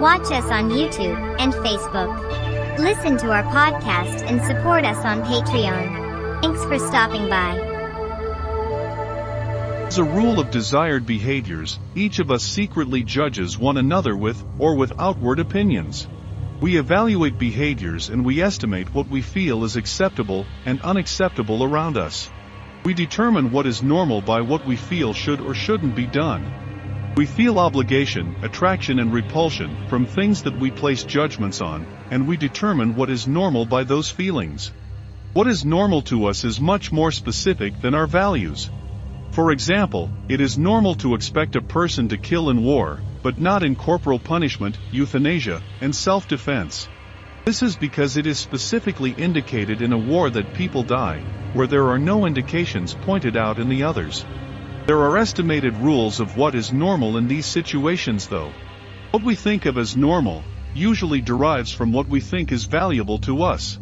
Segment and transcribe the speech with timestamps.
[0.00, 2.78] Watch us on YouTube and Facebook.
[2.78, 6.42] Listen to our podcast and support us on Patreon.
[6.42, 7.58] Thanks for stopping by.
[9.86, 14.74] As a rule of desired behaviors, each of us secretly judges one another with or
[14.74, 16.06] with outward opinions.
[16.60, 22.28] We evaluate behaviors and we estimate what we feel is acceptable and unacceptable around us.
[22.84, 26.65] We determine what is normal by what we feel should or shouldn't be done.
[27.16, 32.36] We feel obligation, attraction and repulsion from things that we place judgments on, and we
[32.36, 34.70] determine what is normal by those feelings.
[35.32, 38.68] What is normal to us is much more specific than our values.
[39.30, 43.62] For example, it is normal to expect a person to kill in war, but not
[43.62, 46.86] in corporal punishment, euthanasia, and self-defense.
[47.46, 51.20] This is because it is specifically indicated in a war that people die,
[51.54, 54.26] where there are no indications pointed out in the others.
[54.86, 58.52] There are estimated rules of what is normal in these situations though.
[59.10, 63.42] What we think of as normal, usually derives from what we think is valuable to
[63.42, 63.80] us.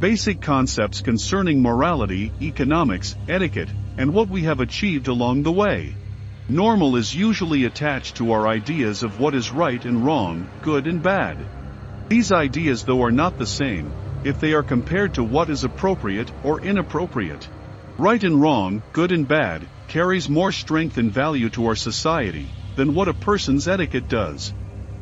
[0.00, 5.94] Basic concepts concerning morality, economics, etiquette, and what we have achieved along the way.
[6.48, 11.00] Normal is usually attached to our ideas of what is right and wrong, good and
[11.00, 11.38] bad.
[12.08, 13.92] These ideas though are not the same,
[14.24, 17.48] if they are compared to what is appropriate or inappropriate.
[17.98, 22.94] Right and wrong, good and bad, carries more strength and value to our society than
[22.94, 24.54] what a person's etiquette does.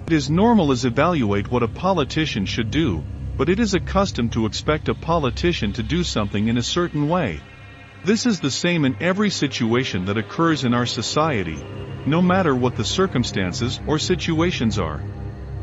[0.06, 3.04] It is normal as evaluate what a politician should do,
[3.36, 7.06] but it is a custom to expect a politician to do something in a certain
[7.06, 7.42] way.
[8.02, 11.58] This is the same in every situation that occurs in our society,
[12.06, 15.02] no matter what the circumstances or situations are.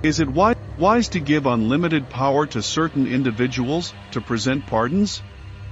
[0.03, 0.29] Is it
[0.77, 5.23] wise to give unlimited power to certain individuals to present pardons?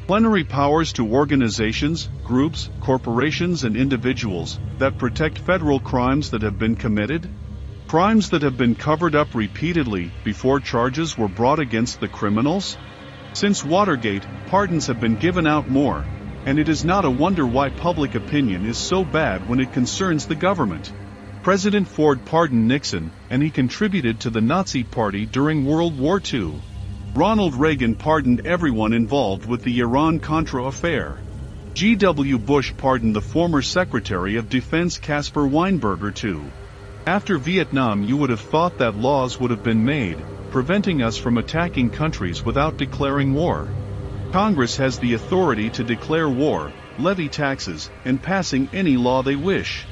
[0.07, 6.75] Plenary powers to organizations, groups, corporations and individuals that protect federal crimes that have been
[6.75, 7.29] committed?
[7.87, 12.77] Crimes that have been covered up repeatedly before charges were brought against the criminals?
[13.33, 16.03] Since Watergate, pardons have been given out more,
[16.45, 20.25] and it is not a wonder why public opinion is so bad when it concerns
[20.25, 20.91] the government.
[21.43, 26.59] President Ford pardoned Nixon, and he contributed to the Nazi Party during World War II.
[27.15, 31.21] Ronald Reagan pardoned everyone involved with the Iran-Contra affair.
[31.75, 32.39] G.W.
[32.39, 36.49] Bush pardoned the former Secretary of Defense Caspar Weinberger too.
[37.05, 41.37] After Vietnam you would have thought that laws would have been made, preventing us from
[41.37, 43.69] attacking countries without declaring war.
[44.31, 49.85] Congress has the authority to declare war, levy taxes, and passing any law they wish.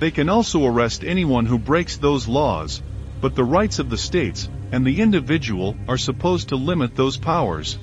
[0.00, 2.82] They can also arrest anyone who breaks those laws,
[3.20, 7.78] but the rights of the states, and the individual are supposed to limit those powers.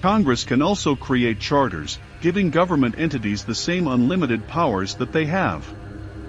[0.00, 5.66] Congress can also create charters, giving government entities the same unlimited powers that they have.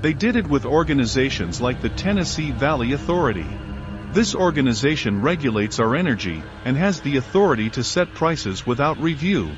[0.01, 3.45] They did it with organizations like the Tennessee Valley Authority.
[4.13, 9.51] This organization regulates our energy and has the authority to set prices without review.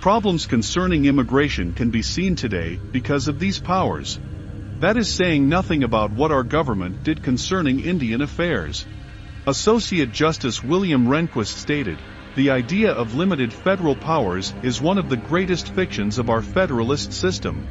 [0.00, 4.18] Problems concerning immigration can be seen today because of these powers.
[4.82, 8.84] That is saying nothing about what our government did concerning Indian affairs.
[9.46, 11.98] Associate Justice William Rehnquist stated,
[12.34, 17.12] the idea of limited federal powers is one of the greatest fictions of our federalist
[17.12, 17.62] system.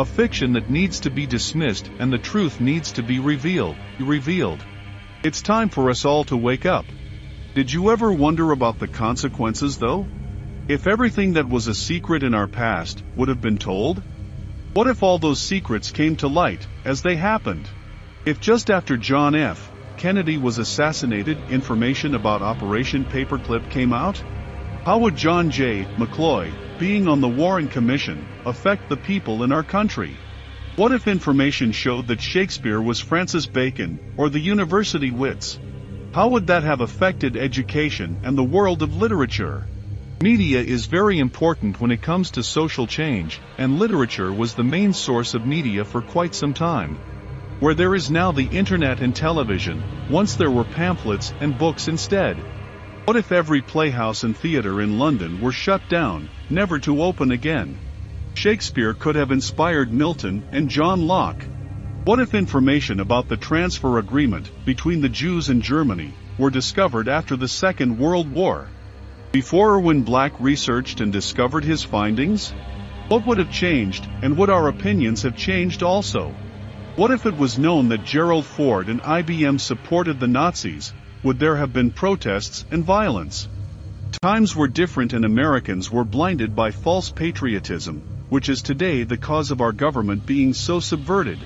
[0.00, 4.64] A fiction that needs to be dismissed and the truth needs to be revealed, revealed.
[5.22, 6.86] It's time for us all to wake up.
[7.54, 10.08] Did you ever wonder about the consequences though?
[10.66, 14.02] If everything that was a secret in our past would have been told?
[14.78, 17.68] What if all those secrets came to light, as they happened?
[18.24, 19.72] If just after John F.
[19.96, 24.22] Kennedy was assassinated, information about Operation Paperclip came out?
[24.86, 25.84] How would John J.
[25.98, 30.16] McCloy, being on the Warren Commission, affect the people in our country?
[30.76, 35.58] What if information showed that Shakespeare was Francis Bacon, or the university wits?
[36.14, 39.66] How would that have affected education and the world of literature?
[40.20, 44.92] Media is very important when it comes to social change, and literature was the main
[44.92, 46.98] source of media for quite some time.
[47.60, 52.36] Where there is now the internet and television, once there were pamphlets and books instead.
[53.04, 57.78] What if every playhouse and theater in London were shut down, never to open again?
[58.34, 61.44] Shakespeare could have inspired Milton and John Locke.
[62.06, 67.36] What if information about the transfer agreement between the Jews and Germany were discovered after
[67.36, 68.68] the Second World War?
[69.30, 72.54] Before or when Black researched and discovered his findings?
[73.08, 76.34] What would have changed, and would our opinions have changed also?
[76.96, 80.94] What if it was known that Gerald Ford and IBM supported the Nazis?
[81.24, 83.48] Would there have been protests and violence?
[84.22, 89.50] Times were different and Americans were blinded by false patriotism, which is today the cause
[89.50, 91.38] of our government being so subverted.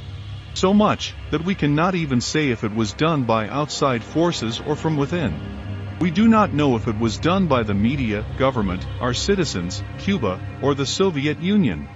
[0.54, 4.76] So much, that we cannot even say if it was done by outside forces or
[4.76, 5.61] from within.
[6.02, 10.40] We do not know if it was done by the media, government, our citizens, Cuba,
[10.60, 11.86] or the Soviet Union.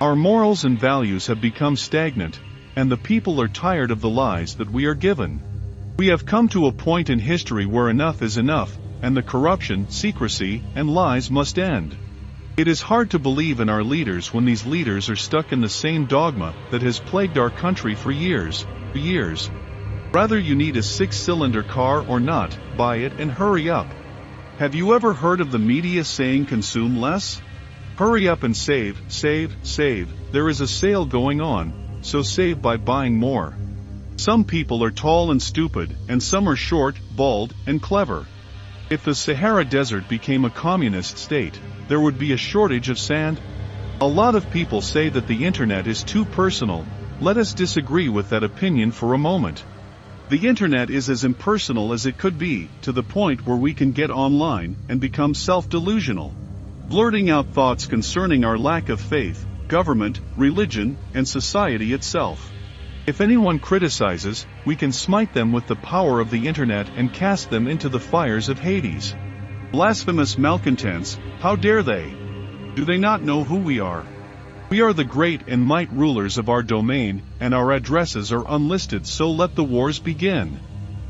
[0.00, 2.38] Our morals and values have become stagnant,
[2.76, 5.40] and the people are tired of the lies that we are given.
[5.98, 9.90] We have come to a point in history where enough is enough, and the corruption,
[9.90, 11.96] secrecy, and lies must end.
[12.58, 15.68] It is hard to believe in our leaders when these leaders are stuck in the
[15.68, 19.50] same dogma that has plagued our country for years, years.
[20.12, 23.86] Rather you need a six-cylinder car or not, buy it and hurry up.
[24.58, 27.42] Have you ever heard of the media saying consume less?
[27.96, 32.78] Hurry up and save, save, save, there is a sale going on, so save by
[32.78, 33.54] buying more.
[34.16, 38.24] Some people are tall and stupid, and some are short, bald, and clever.
[38.88, 43.38] If the Sahara Desert became a communist state, there would be a shortage of sand.
[44.00, 46.86] A lot of people say that the internet is too personal.
[47.20, 49.64] Let us disagree with that opinion for a moment.
[50.28, 53.92] The internet is as impersonal as it could be, to the point where we can
[53.92, 56.34] get online and become self-delusional.
[56.86, 62.52] Blurting out thoughts concerning our lack of faith, government, religion, and society itself.
[63.06, 67.48] If anyone criticizes, we can smite them with the power of the internet and cast
[67.48, 69.16] them into the fires of Hades.
[69.72, 72.14] Blasphemous malcontents, how dare they?
[72.74, 74.04] Do they not know who we are?
[74.70, 79.06] We are the great and might rulers of our domain, and our addresses are unlisted
[79.06, 80.60] so let the wars begin.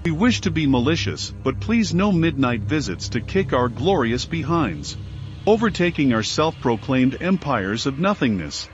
[0.04, 4.96] We wish to be malicious, but please no midnight visits to kick our glorious behinds.
[5.44, 8.70] Overtaking our self-proclaimed empires of nothingness.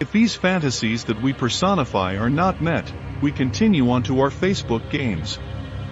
[0.00, 4.90] If these fantasies that we personify are not met, we continue on to our Facebook
[4.90, 5.38] games.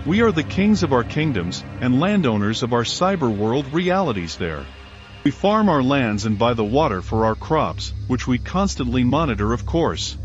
[0.05, 4.67] We are the kings of our kingdoms and landowners of our cyber world realities there.
[5.25, 9.53] We farm our lands and buy the water for our crops, which we constantly monitor
[9.53, 10.17] of course.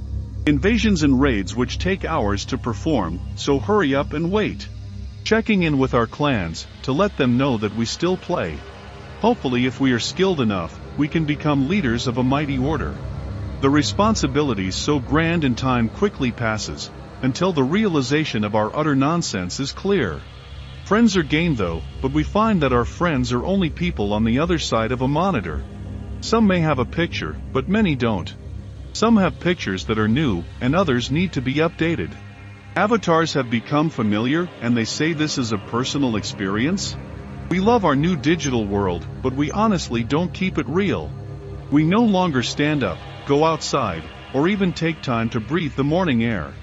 [0.48, 4.68] Invasions and raids which take hours to perform, so hurry up and wait.
[5.24, 8.58] Checking in with our clans, to let them know that we still play.
[9.22, 12.96] Hopefully if we are skilled enough, we can become leaders of a mighty order.
[13.62, 16.90] The responsibilities so grand and time quickly passes,
[17.22, 20.22] until the realization of our utter nonsense is clear.
[20.88, 24.40] Friends are gained though, but we find that our friends are only people on the
[24.40, 25.62] other side of a monitor.
[26.22, 28.34] Some may have a picture, but many don't.
[28.94, 32.14] Some have pictures that are new, and others need to be updated.
[32.78, 36.96] Avatars have become familiar, and they say this is a personal experience?
[37.50, 41.12] We love our new digital world, but we honestly don't keep it real.
[41.70, 44.04] We no longer stand up, go outside,
[44.34, 46.54] or even take time to breathe the morning air.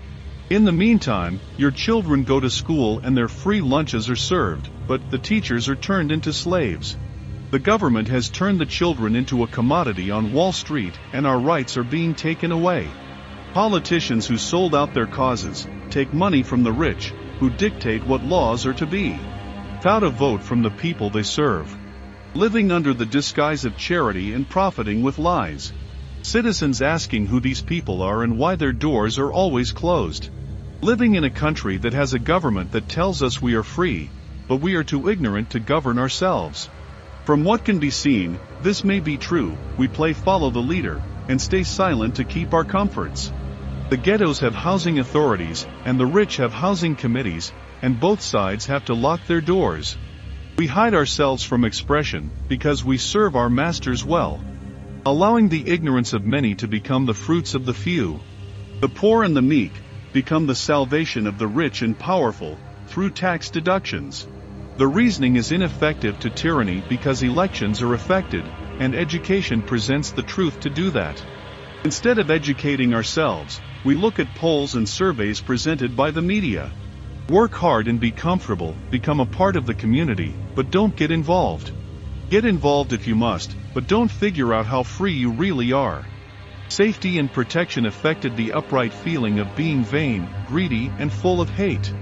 [0.50, 5.10] In the meantime, your children go to school and their free lunches are served, but
[5.10, 6.98] the teachers are turned into slaves.
[7.50, 11.78] The government has turned the children into a commodity on Wall Street and our rights
[11.78, 12.86] are being taken away.
[13.54, 18.66] Politicians who sold out their causes take money from the rich, who dictate what laws
[18.66, 19.16] are to be.
[19.78, 21.74] Without a vote from the people they serve.
[22.34, 25.72] Living under the disguise of charity and profiting with lies.
[26.24, 30.30] Citizens asking who these people are and why their doors are always closed.
[30.80, 34.10] Living in a country that has a government that tells us we are free,
[34.48, 36.70] but we are too ignorant to govern ourselves.
[37.26, 41.38] From what can be seen, this may be true, we play follow the leader, and
[41.38, 43.30] stay silent to keep our comforts.
[43.90, 47.52] The ghettos have housing authorities, and the rich have housing committees,
[47.82, 49.98] and both sides have to lock their doors.
[50.56, 54.40] We hide ourselves from expression, because we serve our masters well
[55.06, 58.18] allowing the ignorance of many to become the fruits of the few.
[58.80, 59.82] The poor and the meek
[60.12, 64.26] become the salvation of the rich and powerful through tax deductions.
[64.78, 68.44] The reasoning is ineffective to tyranny because elections are affected,
[68.80, 71.22] and education presents the truth to do that.
[71.84, 76.72] Instead of educating ourselves, we look at polls and surveys presented by the media.
[77.28, 81.72] Work hard and be comfortable, become a part of the community, but don't get involved.
[82.30, 86.06] Get involved if you must, but don't figure out how free you really are.
[86.68, 91.92] Safety and protection affected the upright feeling of being vain, greedy, and full of hate.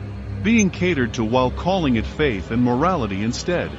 [0.42, 3.70] Being catered to while calling it faith and morality instead.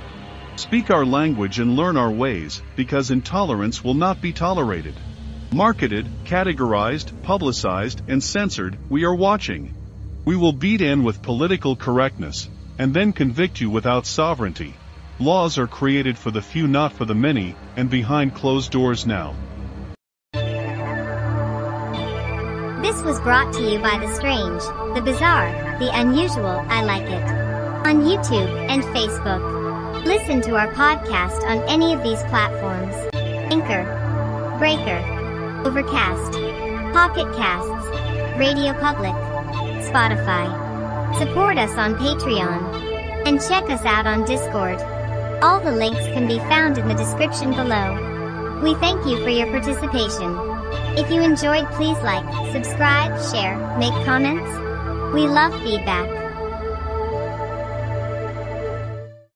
[0.55, 4.95] Speak our language and learn our ways, because intolerance will not be tolerated.
[5.53, 9.71] Marketed, categorized, publicized, and censored, we are watching.
[10.25, 14.75] We will beat in with political correctness, and then convict you without sovereignty.
[15.19, 19.33] Laws are created for the few not for the many, and behind closed doors now.
[22.81, 24.61] This was brought to you by The Strange,
[24.95, 27.23] The Bizarre, The Unusual, I Like It.
[27.87, 30.05] On YouTube and Facebook.
[30.05, 32.93] Listen to our podcast on any of these platforms.
[33.13, 33.83] Anchor,
[34.59, 34.99] Breaker,
[35.65, 36.33] Overcast,
[36.93, 37.87] Pocket Casts,
[38.37, 39.13] Radio Public,
[39.87, 40.47] Spotify.
[41.17, 43.25] Support us on Patreon.
[43.25, 44.79] And check us out on Discord.
[45.43, 48.61] All the links can be found in the description below.
[48.63, 50.39] We thank you for your participation.
[50.97, 52.23] If you enjoyed please like,
[52.53, 54.49] subscribe, share, make comments.
[55.13, 56.22] We love feedback.